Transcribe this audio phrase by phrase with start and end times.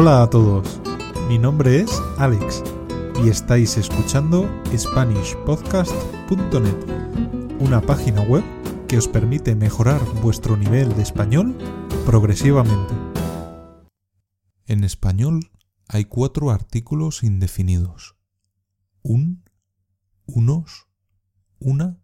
[0.00, 0.80] Hola a todos,
[1.26, 2.62] mi nombre es Alex
[3.24, 8.44] y estáis escuchando SpanishPodcast.net, una página web
[8.86, 11.58] que os permite mejorar vuestro nivel de español
[12.06, 12.94] progresivamente.
[14.66, 15.40] En español
[15.88, 18.14] hay cuatro artículos indefinidos.
[19.02, 19.50] Un,
[20.26, 20.86] unos,
[21.58, 21.98] una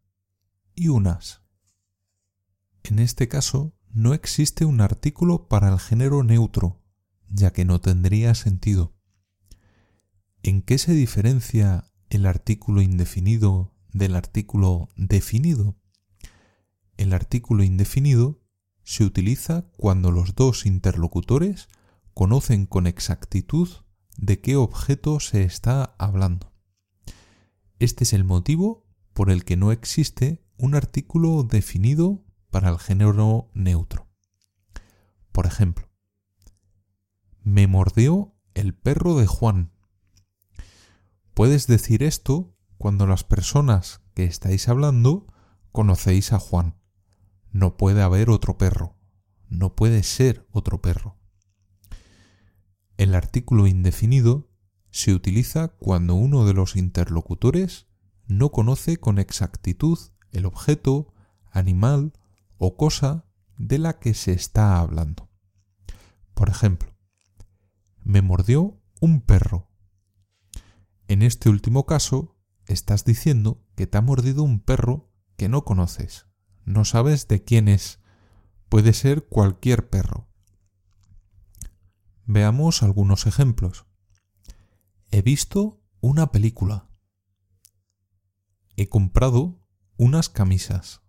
[0.74, 1.42] y unas.
[2.82, 6.80] En este caso, no existe un artículo para el género neutro,
[7.29, 8.95] ya que no tendría sentido.
[10.43, 15.76] ¿En qué se diferencia el artículo indefinido del artículo definido?
[16.96, 18.43] El artículo indefinido
[18.82, 21.68] se utiliza cuando los dos interlocutores
[22.13, 23.68] conocen con exactitud
[24.16, 26.52] de qué objeto se está hablando.
[27.79, 33.50] Este es el motivo por el que no existe un artículo definido para el género
[33.55, 34.08] neutro.
[35.33, 35.83] Por ejemplo,
[37.44, 39.70] me mordió el perro de Juan.
[41.34, 45.27] Puedes decir esto cuando las personas que estáis hablando
[45.70, 46.80] conocéis a Juan.
[47.52, 48.96] No puede haber otro perro.
[49.48, 51.19] No puede ser otro perro.
[52.96, 54.50] El artículo indefinido
[54.91, 57.88] se utiliza cuando uno de los interlocutores
[58.26, 59.98] no conoce con exactitud
[60.30, 61.12] el objeto,
[61.50, 62.14] animal
[62.56, 63.26] o cosa
[63.58, 65.28] de la que se está hablando.
[66.32, 66.94] Por ejemplo,
[68.05, 69.70] me mordió un perro.
[71.08, 76.27] En este último caso, estás diciendo que te ha mordido un perro que no conoces.
[76.64, 78.00] No sabes de quién es.
[78.69, 80.28] Puede ser cualquier perro.
[82.27, 83.86] Veamos algunos ejemplos.
[85.10, 86.88] He visto una película.
[88.77, 89.66] He comprado
[89.97, 91.02] unas camisas.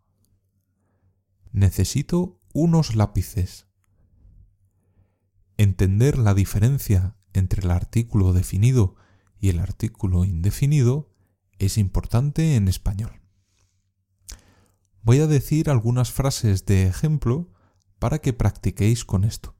[1.51, 3.67] Necesito unos lápices.
[5.57, 8.95] Entender la diferencia entre el artículo definido
[9.39, 11.13] y el artículo indefinido
[11.59, 13.21] es importante en español.
[15.01, 17.51] Voy a decir algunas frases de ejemplo
[17.99, 19.55] para que practiquéis con esto.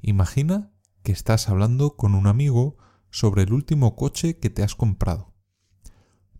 [0.00, 2.76] Imagina que estás hablando con un amigo
[3.10, 5.34] sobre el último coche que te has comprado.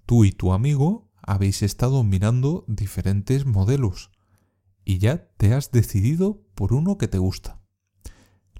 [0.06, 4.10] Tú y tu amigo habéis estado mirando diferentes modelos
[4.84, 7.59] y ya te has decidido por uno que te gusta.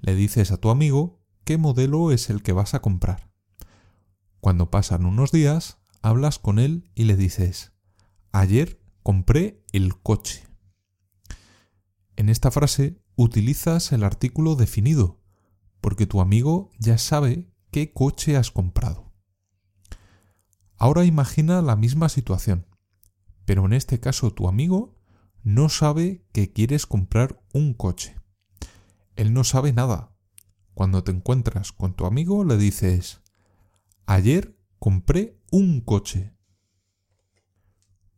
[0.00, 3.30] Le dices a tu amigo qué modelo es el que vas a comprar.
[4.40, 7.72] Cuando pasan unos días, hablas con él y le dices,
[8.32, 10.46] ayer compré el coche.
[12.16, 15.20] En esta frase utilizas el artículo definido,
[15.80, 19.12] porque tu amigo ya sabe qué coche has comprado.
[20.76, 22.66] Ahora imagina la misma situación,
[23.44, 24.96] pero en este caso tu amigo
[25.42, 28.19] no sabe que quieres comprar un coche.
[29.16, 30.15] Él no sabe nada.
[30.75, 33.21] Cuando te encuentras con tu amigo le dices,
[34.06, 36.34] ayer compré un coche.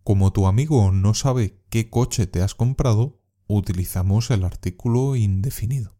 [0.04, 5.98] Como tu amigo no sabe qué coche te has comprado, utilizamos el artículo indefinido.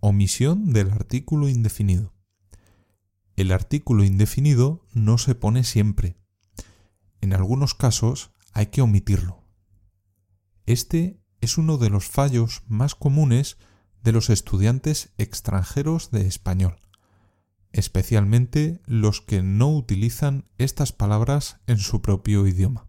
[0.00, 2.14] Omisión del artículo indefinido.
[3.36, 6.16] El artículo indefinido no se pone siempre.
[7.20, 9.42] En algunos casos hay que omitirlo.
[10.66, 13.58] Este es uno de los fallos más comunes
[14.02, 16.76] de los estudiantes extranjeros de español,
[17.72, 22.88] especialmente los que no utilizan estas palabras en su propio idioma.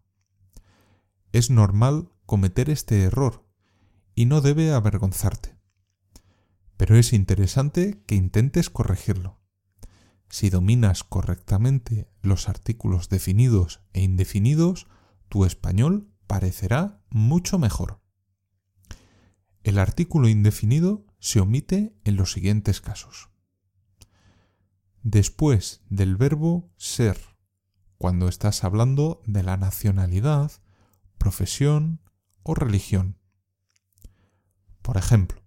[1.34, 3.46] Es normal cometer este error
[4.16, 5.58] y no debe avergonzarte.
[6.78, 9.42] Pero es interesante que intentes corregirlo.
[10.30, 14.88] Si dominas correctamente los artículos definidos e indefinidos,
[15.28, 18.05] tu español parecerá mucho mejor.
[19.66, 23.32] El artículo indefinido se omite en los siguientes casos.
[25.02, 27.18] Después del verbo ser,
[27.98, 30.52] cuando estás hablando de la nacionalidad,
[31.18, 32.00] profesión
[32.44, 33.18] o religión.
[34.84, 35.42] Por ejemplo,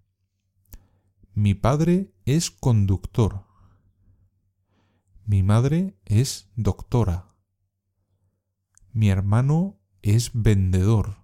[1.33, 3.45] mi padre es conductor.
[5.23, 7.37] Mi madre es doctora.
[8.91, 11.18] Mi hermano es vendedor.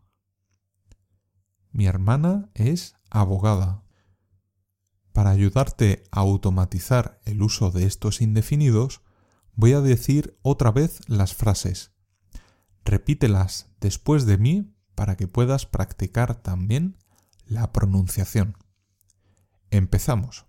[1.76, 3.84] Mi hermana es abogada.
[5.12, 9.02] Para ayudarte a automatizar el uso de estos indefinidos,
[9.56, 11.92] voy a decir otra vez las frases.
[12.86, 16.96] Repítelas después de mí para que puedas practicar también
[17.46, 18.58] la pronunciación.
[19.70, 20.46] Empezamos.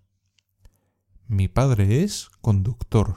[1.26, 3.16] Mi padre es conductor.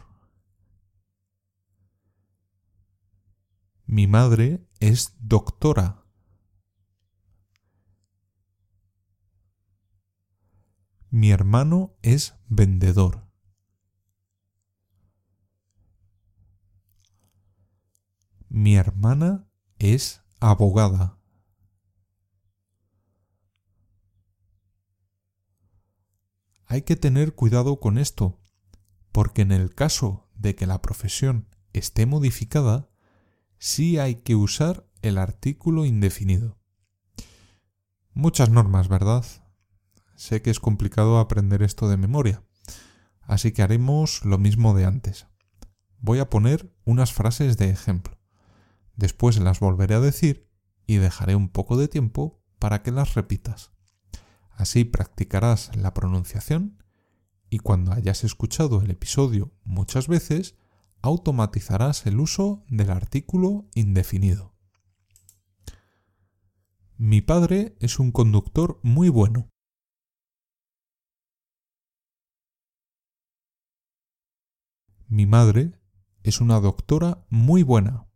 [3.85, 5.98] Mi madre es doctora.
[11.11, 13.27] Mi hermano es vendedor.
[18.47, 19.47] Mi hermana
[19.79, 21.17] es abogada.
[26.65, 28.39] Hay que tener cuidado con esto,
[29.11, 32.87] porque en el caso de que la profesión esté modificada,
[33.57, 36.59] sí hay que usar el artículo indefinido.
[38.13, 39.25] Muchas normas, ¿verdad?
[40.19, 42.43] Sé que es complicado aprender esto de memoria,
[43.21, 45.27] así que haremos lo mismo de antes.
[46.01, 48.19] Voy a poner unas frases de ejemplo.
[48.97, 50.45] Después las volveré a decir
[50.85, 53.71] y dejaré un poco de tiempo para que las repitas.
[54.51, 56.83] Así practicarás la pronunciación
[57.49, 60.55] y cuando hayas escuchado el episodio muchas veces,
[61.01, 64.53] automatizarás el uso del artículo indefinido.
[66.97, 69.47] Mi padre es un conductor muy bueno.
[75.11, 75.71] Mi madre
[76.21, 78.07] es una doctora muy buena.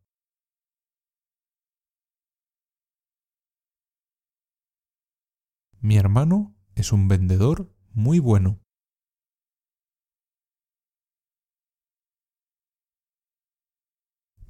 [5.79, 8.61] Mi hermano es un vendedor muy bueno.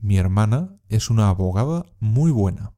[0.01, 2.75] Mi hermana es una abogada muy buena.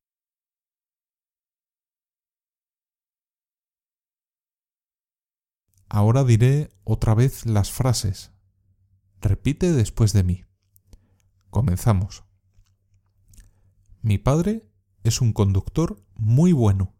[5.89, 8.34] Ahora diré otra vez las frases.
[9.25, 10.45] Repite después de mí.
[11.49, 12.25] Comenzamos.
[14.03, 14.69] Mi padre
[15.01, 16.93] es un conductor muy bueno.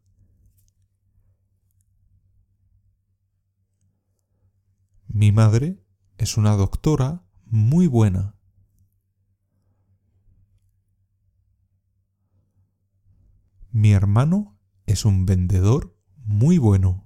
[5.07, 5.85] Mi madre
[6.17, 8.35] es una doctora muy buena.
[13.69, 14.57] Mi hermano
[14.87, 17.04] es un vendedor muy bueno.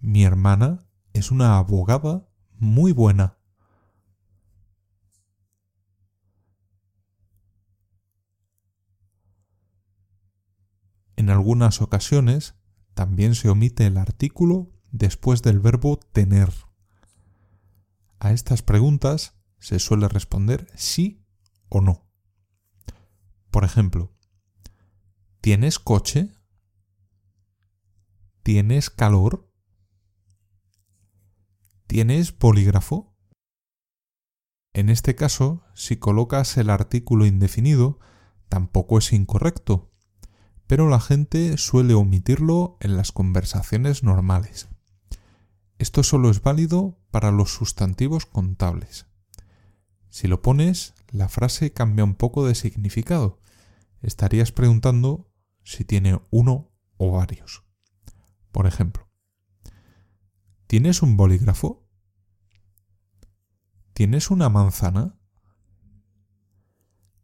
[0.00, 2.26] Mi hermana es una abogada
[2.58, 3.38] muy buena.
[11.16, 12.54] En algunas ocasiones
[12.94, 16.50] también se omite el artículo después del verbo tener.
[18.18, 21.26] A estas preguntas se suele responder sí
[21.68, 22.08] o no.
[23.50, 24.16] Por ejemplo,
[25.42, 26.32] ¿tienes coche?
[28.42, 29.49] ¿Tienes calor?
[31.90, 33.16] ¿Tienes polígrafo?
[34.72, 37.98] En este caso, si colocas el artículo indefinido,
[38.48, 39.90] tampoco es incorrecto,
[40.68, 44.68] pero la gente suele omitirlo en las conversaciones normales.
[45.80, 49.06] Esto solo es válido para los sustantivos contables.
[50.10, 53.40] Si lo pones, la frase cambia un poco de significado.
[54.00, 55.28] Estarías preguntando
[55.64, 57.64] si tiene uno o varios.
[58.52, 59.09] Por ejemplo,
[60.70, 61.84] ¿Tienes un bolígrafo?
[63.92, 65.18] ¿Tienes una manzana?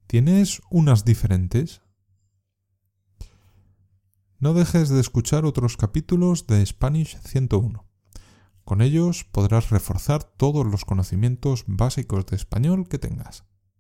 [0.09, 1.81] ¿Tienes unas diferentes?
[4.41, 7.87] No dejes de escuchar otros capítulos de Spanish 101.
[8.65, 13.45] Con ellos podrás reforzar todos los conocimientos básicos de español que tengas.